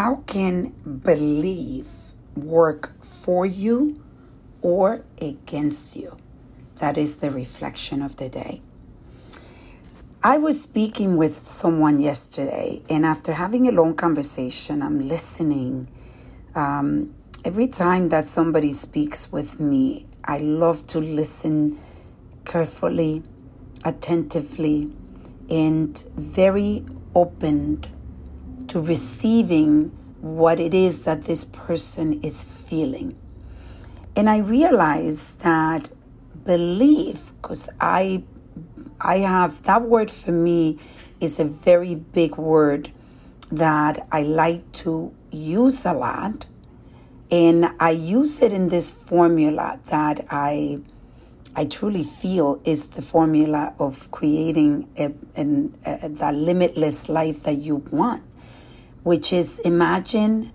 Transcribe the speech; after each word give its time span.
how 0.00 0.16
can 0.24 0.70
belief 1.04 1.86
work 2.34 2.90
for 3.04 3.44
you 3.44 4.02
or 4.62 5.04
against 5.20 5.94
you? 5.94 6.16
That 6.76 6.96
is 6.96 7.18
the 7.18 7.30
reflection 7.30 8.00
of 8.00 8.16
the 8.16 8.30
day. 8.30 8.62
I 10.24 10.38
was 10.38 10.62
speaking 10.62 11.18
with 11.18 11.34
someone 11.36 12.00
yesterday, 12.00 12.80
and 12.88 13.04
after 13.04 13.34
having 13.34 13.68
a 13.68 13.72
long 13.72 13.94
conversation, 13.94 14.80
I'm 14.80 15.06
listening. 15.06 15.86
Um, 16.54 17.14
every 17.44 17.68
time 17.68 18.08
that 18.08 18.24
somebody 18.24 18.72
speaks 18.72 19.30
with 19.30 19.60
me, 19.60 20.06
I 20.24 20.38
love 20.38 20.86
to 20.94 21.00
listen 21.00 21.76
carefully, 22.46 23.22
attentively, 23.84 24.90
and 25.50 26.02
very 26.16 26.86
open 27.14 27.82
to 28.70 28.80
receiving 28.80 29.90
what 30.20 30.60
it 30.60 30.74
is 30.74 31.04
that 31.04 31.22
this 31.22 31.44
person 31.44 32.20
is 32.22 32.44
feeling. 32.44 33.16
And 34.14 34.30
I 34.30 34.38
realized 34.38 35.40
that 35.42 35.88
belief, 36.44 37.32
because 37.42 37.68
I 37.80 38.22
I 39.00 39.18
have 39.18 39.62
that 39.62 39.82
word 39.82 40.10
for 40.10 40.30
me 40.30 40.78
is 41.20 41.40
a 41.40 41.44
very 41.44 41.94
big 41.96 42.36
word 42.36 42.90
that 43.50 44.06
I 44.12 44.22
like 44.22 44.70
to 44.84 45.12
use 45.32 45.84
a 45.84 45.92
lot. 45.92 46.46
And 47.32 47.72
I 47.80 47.90
use 47.90 48.42
it 48.42 48.52
in 48.52 48.68
this 48.68 48.90
formula 48.90 49.80
that 49.86 50.26
I 50.30 50.80
I 51.56 51.64
truly 51.64 52.04
feel 52.04 52.60
is 52.64 52.88
the 52.90 53.02
formula 53.02 53.74
of 53.80 54.10
creating 54.12 54.88
a, 54.96 55.12
an, 55.34 55.76
a, 55.84 56.08
the 56.08 56.30
limitless 56.30 57.08
life 57.08 57.42
that 57.42 57.54
you 57.54 57.76
want, 57.90 58.22
which 59.02 59.32
is 59.32 59.58
imagine, 59.60 60.52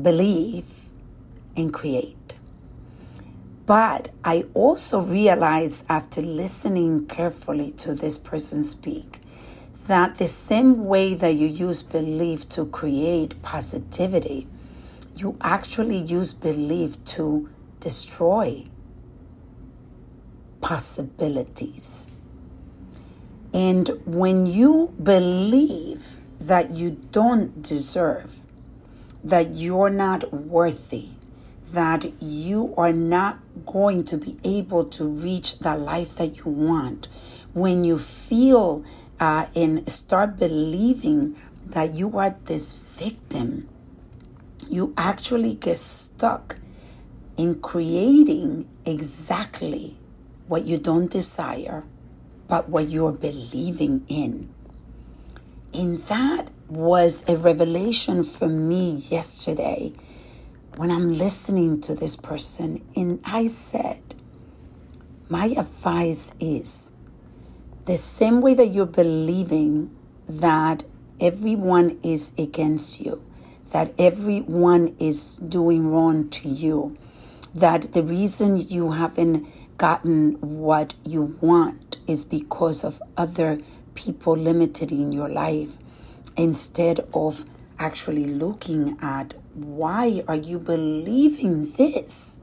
believe, 0.00 0.66
and 1.56 1.72
create. 1.72 2.34
But 3.66 4.10
I 4.24 4.44
also 4.54 5.00
realized 5.00 5.86
after 5.88 6.22
listening 6.22 7.06
carefully 7.06 7.72
to 7.72 7.94
this 7.94 8.18
person 8.18 8.62
speak 8.62 9.20
that 9.88 10.16
the 10.16 10.26
same 10.26 10.84
way 10.84 11.14
that 11.14 11.34
you 11.34 11.46
use 11.46 11.82
belief 11.82 12.48
to 12.50 12.66
create 12.66 13.40
positivity, 13.42 14.46
you 15.16 15.36
actually 15.40 15.98
use 15.98 16.32
belief 16.32 17.04
to 17.04 17.48
destroy 17.80 18.66
possibilities. 20.60 22.10
And 23.54 23.88
when 24.04 24.46
you 24.46 24.92
believe 25.02 26.20
that 26.46 26.70
you 26.70 26.90
don't 27.10 27.62
deserve, 27.62 28.38
that 29.24 29.50
you're 29.50 29.90
not 29.90 30.32
worthy, 30.32 31.08
that 31.72 32.04
you 32.22 32.72
are 32.76 32.92
not 32.92 33.38
going 33.64 34.04
to 34.04 34.16
be 34.16 34.36
able 34.44 34.84
to 34.84 35.04
reach 35.08 35.58
the 35.58 35.74
life 35.74 36.14
that 36.16 36.38
you 36.38 36.44
want, 36.44 37.08
when 37.52 37.82
you 37.82 37.98
feel 37.98 38.84
uh, 39.18 39.46
and 39.56 39.90
start 39.90 40.38
believing 40.38 41.36
that 41.64 41.94
you 41.94 42.16
are 42.16 42.30
this 42.44 42.74
victim, 42.74 43.68
you 44.68 44.94
actually 44.96 45.54
get 45.54 45.76
stuck 45.76 46.58
in 47.36 47.60
creating 47.60 48.68
exactly 48.84 49.96
what 50.46 50.64
you 50.64 50.78
don't 50.78 51.10
desire, 51.10 51.82
but 52.46 52.68
what 52.68 52.88
you're 52.88 53.12
believing 53.12 54.04
in. 54.08 54.54
And 55.76 55.98
that 56.04 56.48
was 56.68 57.28
a 57.28 57.36
revelation 57.36 58.22
for 58.22 58.48
me 58.48 58.92
yesterday 59.10 59.92
when 60.76 60.90
I'm 60.90 61.12
listening 61.12 61.82
to 61.82 61.94
this 61.94 62.16
person, 62.16 62.82
and 62.96 63.20
I 63.26 63.46
said, 63.46 64.00
my 65.28 65.46
advice 65.46 66.32
is 66.40 66.92
the 67.84 67.98
same 67.98 68.40
way 68.40 68.54
that 68.54 68.68
you're 68.68 68.86
believing 68.86 69.94
that 70.26 70.82
everyone 71.20 71.98
is 72.02 72.32
against 72.38 73.02
you, 73.02 73.22
that 73.72 73.92
everyone 73.98 74.96
is 74.98 75.36
doing 75.36 75.90
wrong 75.90 76.30
to 76.30 76.48
you, 76.48 76.96
that 77.54 77.92
the 77.92 78.02
reason 78.02 78.56
you 78.56 78.92
haven't 78.92 79.46
gotten 79.76 80.32
what 80.40 80.94
you 81.04 81.36
want 81.42 81.98
is 82.06 82.24
because 82.24 82.82
of 82.82 83.02
other 83.18 83.58
people 83.96 84.36
limited 84.36 84.92
in 84.92 85.10
your 85.10 85.28
life 85.28 85.76
instead 86.36 87.00
of 87.12 87.44
actually 87.78 88.26
looking 88.26 88.96
at 89.00 89.34
why 89.54 90.22
are 90.28 90.36
you 90.36 90.58
believing 90.58 91.72
this? 91.72 92.38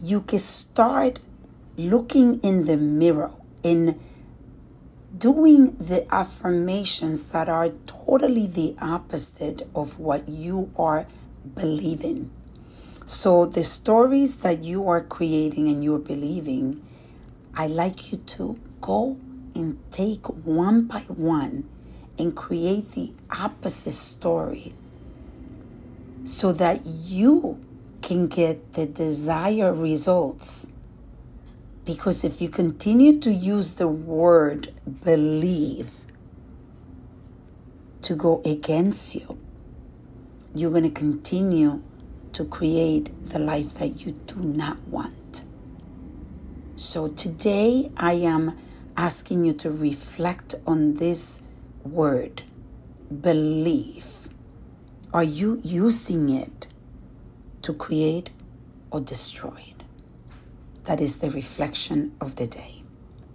You 0.00 0.20
can 0.20 0.38
start 0.38 1.18
looking 1.76 2.40
in 2.40 2.66
the 2.66 2.76
mirror 2.76 3.32
and 3.64 4.00
doing 5.16 5.76
the 5.76 6.06
affirmations 6.14 7.32
that 7.32 7.48
are 7.48 7.70
totally 7.86 8.46
the 8.46 8.74
opposite 8.80 9.62
of 9.74 9.98
what 9.98 10.28
you 10.28 10.70
are 10.76 11.06
believing. 11.54 12.30
So, 13.04 13.46
the 13.46 13.64
stories 13.64 14.40
that 14.40 14.62
you 14.62 14.88
are 14.88 15.00
creating 15.00 15.68
and 15.68 15.82
you're 15.82 15.98
believing, 15.98 16.82
I 17.54 17.66
like 17.66 18.12
you 18.12 18.18
to 18.18 18.58
go 18.80 19.18
and 19.54 19.78
take 19.90 20.26
one 20.28 20.86
by 20.86 21.00
one 21.00 21.68
and 22.18 22.36
create 22.36 22.90
the 22.92 23.12
opposite 23.30 23.92
story 23.92 24.74
so 26.24 26.52
that 26.52 26.84
you 26.84 27.64
can 28.00 28.26
get 28.26 28.74
the 28.74 28.86
desired 28.86 29.74
results. 29.74 30.68
Because 31.84 32.24
if 32.24 32.40
you 32.40 32.48
continue 32.48 33.18
to 33.20 33.32
use 33.32 33.74
the 33.74 33.88
word 33.88 34.72
believe 35.04 35.90
to 38.02 38.14
go 38.14 38.40
against 38.44 39.14
you, 39.14 39.38
you're 40.54 40.70
going 40.70 40.84
to 40.84 40.90
continue 40.90 41.82
to 42.32 42.44
create 42.44 43.10
the 43.28 43.38
life 43.38 43.74
that 43.74 44.04
you 44.04 44.12
do 44.26 44.36
not 44.36 44.78
want. 44.88 45.44
So 46.76 47.08
today 47.08 47.90
I 47.96 48.14
am 48.14 48.56
asking 48.96 49.44
you 49.44 49.52
to 49.54 49.70
reflect 49.70 50.54
on 50.66 50.94
this 50.94 51.42
word 51.84 52.42
belief. 53.20 54.28
are 55.12 55.24
you 55.24 55.60
using 55.62 56.30
it 56.30 56.66
to 57.60 57.74
create 57.74 58.30
or 58.90 59.00
destroy 59.00 59.62
it? 59.68 59.82
That 60.84 61.00
is 61.00 61.18
the 61.18 61.30
reflection 61.30 62.16
of 62.20 62.36
the 62.36 62.46
day. 62.46 62.81